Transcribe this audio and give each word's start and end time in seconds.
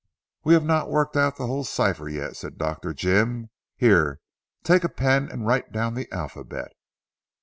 "We 0.43 0.55
have 0.55 0.63
not 0.63 0.89
worked 0.89 1.15
out 1.15 1.37
the 1.37 1.45
whole 1.45 1.63
cipher 1.63 2.09
yet," 2.09 2.35
said 2.35 2.57
Dr. 2.57 2.91
Jim, 2.91 3.51
"here, 3.77 4.19
take 4.63 4.83
a 4.83 4.89
pen 4.89 5.29
and 5.31 5.45
write 5.45 5.71
down 5.71 5.93
the 5.93 6.11
alphabet." 6.11 6.73